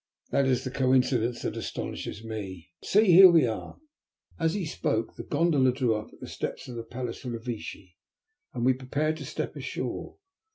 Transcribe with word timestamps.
"That 0.31 0.47
is 0.47 0.63
the 0.63 0.71
coincidence 0.71 1.43
that 1.43 1.55
astonishes 1.55 2.23
me. 2.23 2.71
But 2.79 2.89
see, 2.89 3.05
here 3.11 3.29
we 3.29 3.45
are." 3.45 3.77
As 4.39 4.55
he 4.55 4.65
spoke 4.65 5.15
the 5.15 5.21
gondola 5.21 5.71
drew 5.71 5.93
up 5.93 6.07
at 6.11 6.19
the 6.21 6.27
steps 6.27 6.67
of 6.67 6.75
the 6.75 6.81
Palace 6.81 7.23
Revecce, 7.23 7.93
and 8.51 8.65
we 8.65 8.73
prepared 8.73 9.17
to 9.17 9.25
step 9.25 9.55
ashore. 9.55 10.17